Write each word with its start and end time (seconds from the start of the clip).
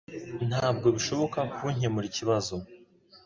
Ntabwo 0.49 0.87
bishoboka 0.95 1.39
ko 1.55 1.65
nkemura 1.75 2.05
ikibazo 2.11 2.55